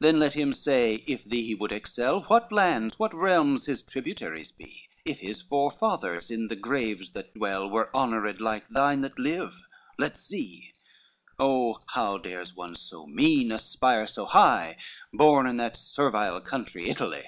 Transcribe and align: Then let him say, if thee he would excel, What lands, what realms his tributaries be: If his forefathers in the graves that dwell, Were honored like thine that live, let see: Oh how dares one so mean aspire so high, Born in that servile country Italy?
Then 0.00 0.18
let 0.18 0.34
him 0.34 0.52
say, 0.52 1.04
if 1.06 1.24
thee 1.24 1.44
he 1.46 1.54
would 1.54 1.70
excel, 1.70 2.22
What 2.22 2.50
lands, 2.50 2.98
what 2.98 3.14
realms 3.14 3.66
his 3.66 3.84
tributaries 3.84 4.50
be: 4.50 4.88
If 5.04 5.20
his 5.20 5.42
forefathers 5.42 6.28
in 6.28 6.48
the 6.48 6.56
graves 6.56 7.12
that 7.12 7.32
dwell, 7.34 7.70
Were 7.70 7.88
honored 7.96 8.40
like 8.40 8.66
thine 8.66 9.00
that 9.02 9.16
live, 9.16 9.62
let 9.96 10.18
see: 10.18 10.72
Oh 11.38 11.82
how 11.86 12.18
dares 12.18 12.56
one 12.56 12.74
so 12.74 13.06
mean 13.06 13.52
aspire 13.52 14.08
so 14.08 14.24
high, 14.24 14.76
Born 15.12 15.46
in 15.46 15.56
that 15.58 15.78
servile 15.78 16.40
country 16.40 16.90
Italy? 16.90 17.22